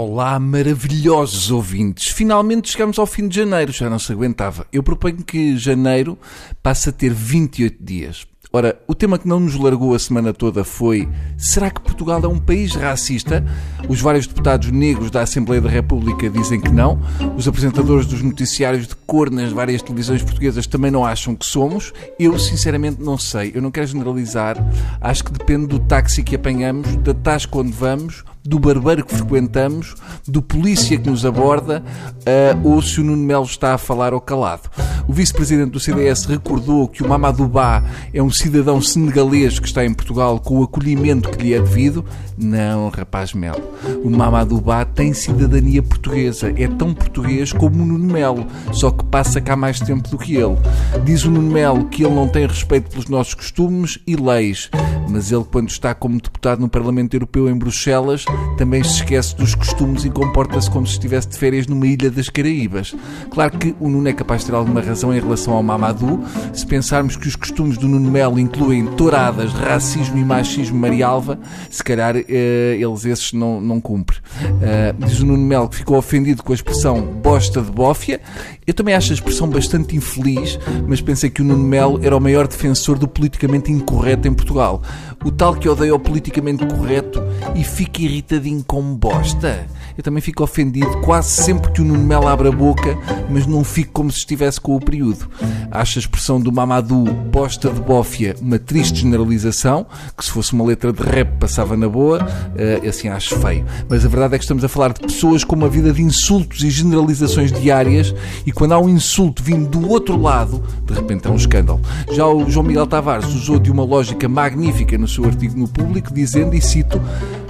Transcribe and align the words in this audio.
Olá, 0.00 0.38
maravilhosos 0.38 1.50
ouvintes! 1.50 2.06
Finalmente 2.06 2.70
chegamos 2.70 3.00
ao 3.00 3.04
fim 3.04 3.26
de 3.26 3.34
janeiro, 3.34 3.72
já 3.72 3.90
não 3.90 3.98
se 3.98 4.12
aguentava. 4.12 4.64
Eu 4.72 4.80
proponho 4.80 5.24
que 5.24 5.56
janeiro 5.56 6.16
passe 6.62 6.88
a 6.88 6.92
ter 6.92 7.12
28 7.12 7.82
dias. 7.82 8.24
Ora, 8.52 8.80
o 8.86 8.94
tema 8.94 9.18
que 9.18 9.26
não 9.26 9.40
nos 9.40 9.56
largou 9.56 9.94
a 9.94 9.98
semana 9.98 10.32
toda 10.32 10.62
foi: 10.62 11.08
será 11.36 11.68
que 11.68 11.80
Portugal 11.80 12.20
é 12.22 12.28
um 12.28 12.38
país 12.38 12.76
racista? 12.76 13.44
Os 13.88 14.00
vários 14.00 14.28
deputados 14.28 14.70
negros 14.70 15.10
da 15.10 15.22
Assembleia 15.22 15.60
da 15.60 15.68
República 15.68 16.30
dizem 16.30 16.60
que 16.60 16.70
não. 16.70 17.00
Os 17.36 17.48
apresentadores 17.48 18.06
dos 18.06 18.22
noticiários 18.22 18.86
de 18.86 18.94
cor 18.94 19.32
nas 19.32 19.50
várias 19.50 19.82
televisões 19.82 20.22
portuguesas 20.22 20.66
também 20.66 20.92
não 20.92 21.04
acham 21.04 21.34
que 21.34 21.44
somos. 21.44 21.92
Eu, 22.20 22.38
sinceramente, 22.38 23.02
não 23.02 23.18
sei. 23.18 23.50
Eu 23.52 23.60
não 23.60 23.72
quero 23.72 23.88
generalizar. 23.88 24.56
Acho 25.00 25.24
que 25.24 25.32
depende 25.32 25.66
do 25.66 25.80
táxi 25.80 26.22
que 26.22 26.36
apanhamos, 26.36 26.94
da 26.98 27.12
tasca 27.12 27.58
onde 27.58 27.72
vamos, 27.72 28.24
do 28.48 28.58
barbeiro 28.58 29.04
que 29.04 29.14
frequentamos, 29.14 29.94
do 30.26 30.40
polícia 30.40 30.98
que 30.98 31.10
nos 31.10 31.26
aborda 31.26 31.82
uh, 31.84 32.68
ou 32.68 32.80
se 32.80 32.98
o 32.98 33.04
Nuno 33.04 33.22
Melo 33.22 33.44
está 33.44 33.74
a 33.74 33.78
falar 33.78 34.14
ou 34.14 34.20
calado. 34.22 34.70
O 35.06 35.12
vice-presidente 35.12 35.70
do 35.70 35.80
CDS 35.80 36.24
recordou 36.24 36.88
que 36.88 37.02
o 37.02 37.08
Mamadou 37.08 37.46
Ba 37.46 37.84
é 38.12 38.22
um 38.22 38.30
cidadão 38.30 38.80
senegalês 38.80 39.58
que 39.58 39.66
está 39.66 39.84
em 39.84 39.92
Portugal 39.92 40.40
com 40.40 40.60
o 40.60 40.62
acolhimento 40.62 41.28
que 41.30 41.42
lhe 41.42 41.54
é 41.54 41.60
devido. 41.60 42.04
Não, 42.38 42.88
rapaz 42.88 43.34
Melo. 43.34 43.62
O 44.02 44.08
Mamadou 44.08 44.60
Ba 44.60 44.84
tem 44.84 45.12
cidadania 45.12 45.82
portuguesa. 45.82 46.52
É 46.56 46.68
tão 46.68 46.94
português 46.94 47.52
como 47.52 47.82
o 47.82 47.86
Nuno 47.86 48.12
Melo, 48.12 48.46
só 48.72 48.90
que 48.90 49.04
passa 49.04 49.42
cá 49.42 49.56
mais 49.56 49.78
tempo 49.78 50.08
do 50.08 50.16
que 50.16 50.36
ele. 50.36 50.56
Diz 51.04 51.24
o 51.24 51.30
Nuno 51.30 51.50
Melo 51.50 51.84
que 51.86 52.02
ele 52.02 52.14
não 52.14 52.28
tem 52.28 52.46
respeito 52.46 52.90
pelos 52.90 53.08
nossos 53.08 53.34
costumes 53.34 53.98
e 54.06 54.16
leis, 54.16 54.70
mas 55.08 55.32
ele, 55.32 55.44
quando 55.44 55.68
está 55.68 55.94
como 55.94 56.20
deputado 56.20 56.60
no 56.60 56.68
Parlamento 56.68 57.14
Europeu 57.14 57.48
em 57.48 57.56
Bruxelas, 57.56 58.24
também 58.56 58.82
se 58.84 58.96
esquece 58.96 59.36
dos 59.36 59.54
costumes 59.54 60.04
e 60.04 60.10
comporta-se 60.10 60.70
como 60.70 60.86
se 60.86 60.92
estivesse 60.92 61.28
de 61.28 61.38
férias 61.38 61.66
numa 61.66 61.86
ilha 61.86 62.10
das 62.10 62.28
Caraíbas. 62.28 62.94
Claro 63.30 63.58
que 63.58 63.74
o 63.80 63.88
Nuno 63.88 64.08
é 64.08 64.12
capaz 64.12 64.42
de 64.42 64.48
ter 64.48 64.54
alguma 64.54 64.80
razão 64.80 65.14
em 65.14 65.20
relação 65.20 65.54
ao 65.54 65.62
Mamadou, 65.62 66.20
se 66.52 66.66
pensarmos 66.66 67.16
que 67.16 67.26
os 67.26 67.36
costumes 67.36 67.78
do 67.78 67.88
Nuno 67.88 68.10
Melo 68.10 68.38
incluem 68.38 68.86
touradas, 68.86 69.52
racismo 69.52 70.18
e 70.18 70.24
machismo 70.24 70.78
marialva, 70.78 71.38
se 71.70 71.82
calhar 71.82 72.16
uh, 72.16 72.18
eles 72.18 73.04
esses 73.04 73.32
não, 73.32 73.60
não 73.60 73.80
cumprem. 73.80 74.20
Uh, 74.42 75.06
diz 75.06 75.20
o 75.20 75.26
Nuno 75.26 75.44
Melo 75.44 75.68
que 75.68 75.76
ficou 75.76 75.96
ofendido 75.96 76.42
com 76.42 76.52
a 76.52 76.54
expressão 76.54 77.00
bosta 77.00 77.60
de 77.62 77.70
bófia. 77.70 78.20
Eu 78.66 78.74
também 78.74 78.94
acho 78.94 79.12
a 79.12 79.14
expressão 79.14 79.48
bastante 79.48 79.96
infeliz, 79.96 80.58
mas 80.86 81.00
pensei 81.00 81.30
que 81.30 81.40
o 81.40 81.44
Nuno 81.44 81.64
Melo 81.64 82.00
era 82.02 82.16
o 82.16 82.20
maior 82.20 82.46
defensor 82.46 82.98
do 82.98 83.08
politicamente 83.08 83.72
incorreto 83.72 84.28
em 84.28 84.34
Portugal. 84.34 84.82
O 85.24 85.30
tal 85.30 85.54
que 85.54 85.68
odeia 85.68 85.94
o 85.94 85.98
politicamente 85.98 86.64
correto 86.66 87.22
e 87.54 87.64
fica 87.64 88.02
irritadinho 88.02 88.64
com 88.64 88.82
bosta 88.94 89.66
eu 89.98 90.04
também 90.04 90.20
fico 90.20 90.44
ofendido 90.44 91.00
quase 91.00 91.28
sempre 91.28 91.72
que 91.72 91.82
o 91.82 91.84
Nuno 91.84 92.04
Melo 92.04 92.28
abre 92.28 92.46
a 92.46 92.52
boca, 92.52 92.96
mas 93.28 93.48
não 93.48 93.64
fico 93.64 93.90
como 93.94 94.12
se 94.12 94.18
estivesse 94.18 94.60
com 94.60 94.76
o 94.76 94.80
período. 94.80 95.28
Acho 95.72 95.98
a 95.98 96.02
expressão 96.02 96.40
do 96.40 96.52
Mamadou 96.52 97.04
bosta 97.04 97.68
de 97.68 97.80
bófia 97.80 98.36
uma 98.40 98.60
triste 98.60 99.00
generalização, 99.00 99.84
que 100.16 100.24
se 100.24 100.30
fosse 100.30 100.52
uma 100.52 100.64
letra 100.64 100.92
de 100.92 101.02
rap 101.02 101.36
passava 101.40 101.76
na 101.76 101.88
boa, 101.88 102.22
uh, 102.22 102.88
assim 102.88 103.08
acho 103.08 103.36
feio. 103.40 103.66
Mas 103.88 104.06
a 104.06 104.08
verdade 104.08 104.36
é 104.36 104.38
que 104.38 104.44
estamos 104.44 104.62
a 104.62 104.68
falar 104.68 104.92
de 104.92 105.00
pessoas 105.00 105.42
com 105.42 105.56
uma 105.56 105.68
vida 105.68 105.92
de 105.92 106.00
insultos 106.00 106.62
e 106.62 106.70
generalizações 106.70 107.50
diárias 107.50 108.14
e 108.46 108.52
quando 108.52 108.74
há 108.74 108.78
um 108.78 108.88
insulto 108.88 109.42
vindo 109.42 109.68
do 109.68 109.90
outro 109.90 110.16
lado, 110.16 110.62
de 110.84 110.94
repente 110.94 111.26
é 111.26 111.30
um 111.30 111.34
escândalo. 111.34 111.80
Já 112.12 112.24
o 112.24 112.48
João 112.48 112.64
Miguel 112.64 112.86
Tavares 112.86 113.34
usou 113.34 113.58
de 113.58 113.68
uma 113.68 113.82
lógica 113.82 114.28
magnífica 114.28 114.87
no 114.96 115.08
seu 115.08 115.24
artigo 115.24 115.58
no 115.58 115.68
público, 115.68 116.14
dizendo, 116.14 116.54
e 116.54 116.60
cito, 116.60 117.00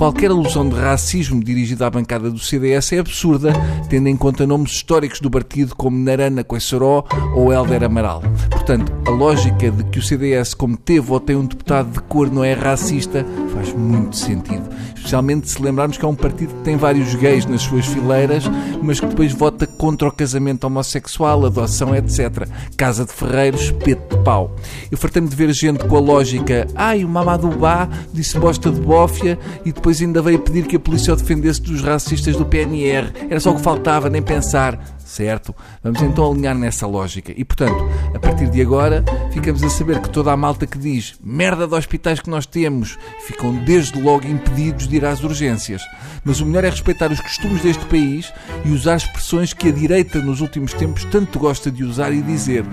qualquer 0.00 0.30
alusão 0.30 0.66
de 0.66 0.76
racismo 0.76 1.44
dirigida 1.44 1.86
à 1.86 1.90
bancada 1.90 2.30
do 2.30 2.38
CDS 2.38 2.94
é 2.94 3.00
absurda, 3.00 3.52
tendo 3.90 4.08
em 4.08 4.16
conta 4.16 4.46
nomes 4.46 4.72
históricos 4.72 5.20
do 5.20 5.30
partido 5.30 5.76
como 5.76 5.94
Narana 5.94 6.42
Coissoró 6.42 7.04
ou 7.34 7.52
Helder 7.52 7.84
Amaral. 7.84 8.22
Portanto, 8.50 8.90
a 9.06 9.10
lógica 9.10 9.70
de 9.70 9.84
que 9.84 9.98
o 9.98 10.02
CDS, 10.02 10.54
como 10.54 10.74
teve 10.74 11.12
ou 11.12 11.20
tem 11.20 11.36
um 11.36 11.44
deputado 11.44 11.90
de 11.90 12.00
cor, 12.00 12.30
não 12.30 12.42
é 12.42 12.54
racista, 12.54 13.26
faz 13.52 13.74
muito 13.74 14.16
sentido. 14.16 14.70
Especialmente 14.94 15.50
se 15.50 15.60
lembrarmos 15.60 15.98
que 15.98 16.04
é 16.04 16.08
um 16.08 16.14
partido 16.14 16.54
que 16.54 16.62
tem 16.62 16.76
vários 16.76 17.14
gays 17.14 17.44
nas 17.46 17.62
suas 17.62 17.86
fileiras, 17.86 18.44
mas 18.82 19.00
que 19.00 19.06
depois 19.06 19.32
vota 19.32 19.66
contra 19.66 20.06
o 20.08 20.12
casamento 20.12 20.64
homossexual, 20.64 21.46
adoção, 21.46 21.96
etc. 21.96 22.46
Casa 22.76 23.04
de 23.04 23.12
Ferreiros, 23.12 23.62
espeto 23.62 24.16
de 24.16 24.22
pau. 24.22 24.54
Eu 24.90 24.98
fartei-me 24.98 25.26
de 25.26 25.34
ver 25.34 25.52
gente 25.52 25.84
com 25.84 25.96
a 25.96 26.00
lógica 26.00 26.66
ai, 26.76 27.02
o 27.02 27.08
Mamadou 27.08 27.50
Bá 27.50 27.88
disse 28.12 28.38
bosta 28.38 28.70
de 28.70 28.80
bófia 28.80 29.38
e 29.64 29.72
depois 29.72 29.89
ainda 29.98 30.22
veio 30.22 30.38
pedir 30.38 30.66
que 30.66 30.76
a 30.76 30.80
polícia 30.80 31.12
o 31.12 31.16
defendesse 31.16 31.62
dos 31.62 31.82
racistas 31.82 32.36
do 32.36 32.46
PNR. 32.46 33.12
Era 33.28 33.40
só 33.40 33.50
o 33.50 33.56
que 33.56 33.62
faltava, 33.62 34.08
nem 34.08 34.22
pensar 34.22 34.78
certo? 35.10 35.54
Vamos 35.82 36.00
então 36.02 36.30
alinhar 36.30 36.56
nessa 36.56 36.86
lógica. 36.86 37.32
E 37.36 37.44
portanto, 37.44 37.84
a 38.14 38.18
partir 38.18 38.48
de 38.48 38.62
agora, 38.62 39.04
ficamos 39.32 39.62
a 39.62 39.68
saber 39.68 40.00
que 40.00 40.08
toda 40.08 40.32
a 40.32 40.36
malta 40.36 40.66
que 40.66 40.78
diz 40.78 41.14
merda 41.22 41.66
de 41.66 41.74
hospitais 41.74 42.20
que 42.20 42.30
nós 42.30 42.46
temos 42.46 42.96
ficam 43.26 43.52
desde 43.64 44.00
logo 44.00 44.26
impedidos 44.26 44.86
de 44.86 44.96
ir 44.96 45.04
às 45.04 45.22
urgências. 45.22 45.82
Mas 46.24 46.40
o 46.40 46.46
melhor 46.46 46.64
é 46.64 46.70
respeitar 46.70 47.10
os 47.10 47.20
costumes 47.20 47.62
deste 47.62 47.84
país 47.86 48.32
e 48.64 48.70
usar 48.70 48.96
expressões 48.96 49.52
que 49.52 49.68
a 49.68 49.72
direita 49.72 50.20
nos 50.20 50.40
últimos 50.40 50.72
tempos 50.72 51.04
tanto 51.04 51.38
gosta 51.38 51.70
de 51.70 51.82
usar 51.82 52.12
e 52.12 52.22
dizer 52.22 52.64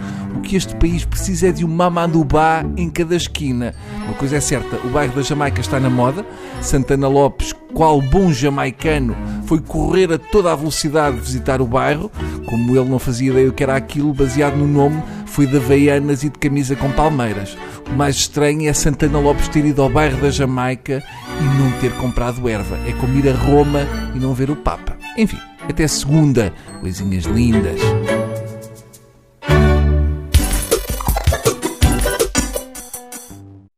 que 0.48 0.56
este 0.56 0.74
país 0.78 1.04
precisa 1.04 1.50
é 1.50 1.52
de 1.52 1.66
um 1.66 1.68
mamandubá 1.68 2.66
em 2.78 2.90
cada 2.90 3.16
esquina. 3.16 3.76
Uma 4.06 4.14
coisa 4.14 4.38
é 4.38 4.40
certa, 4.40 4.78
o 4.88 4.90
bairro 4.90 5.14
da 5.14 5.22
Jamaica 5.22 5.60
está 5.60 5.78
na 5.78 5.90
moda, 5.90 6.26
Santana 6.62 7.08
Lopes 7.08 7.54
qual 7.74 8.02
bom 8.02 8.32
jamaicano 8.32 9.16
foi 9.46 9.60
correr 9.60 10.12
a 10.12 10.18
toda 10.18 10.52
a 10.52 10.56
velocidade 10.56 11.18
visitar 11.18 11.62
o 11.62 11.68
bairro, 11.68 12.12
como 12.46 12.76
ele 12.76 12.90
não 12.90 12.98
fazia 12.98 13.30
ideia 13.30 13.48
do 13.48 13.54
que 13.54 13.62
era 13.62 13.76
aquilo, 13.76 14.14
baseado 14.14 14.56
no 14.56 14.66
nome, 14.66 15.04
foi 15.26 15.46
de 15.46 15.58
Havaianas 15.58 16.24
e 16.24 16.30
de 16.30 16.40
camisa 16.40 16.76
com 16.76 16.90
palmeiras. 16.92 17.56
O 17.88 17.94
mais 17.94 18.16
estranho 18.16 18.68
é 18.68 18.74
Santana 18.74 19.20
Lopes 19.20 19.48
ter 19.50 19.66
ido 19.66 19.82
ao 19.82 19.90
bairro 19.90 20.20
da 20.20 20.32
Jamaica 20.32 21.04
e 21.40 21.62
não 21.62 21.72
ter 21.80 21.92
comprado 21.98 22.50
erva. 22.50 22.78
É 22.88 22.94
como 22.94 23.16
ir 23.20 23.30
a 23.30 23.36
Roma 23.36 23.82
e 24.16 24.18
não 24.18 24.34
ver 24.34 24.50
o 24.50 24.56
Papa. 24.56 24.98
Enfim, 25.18 25.38
até 25.70 25.88
segunda, 25.88 26.52
coisinhas 26.82 27.26
lindas. 27.26 27.80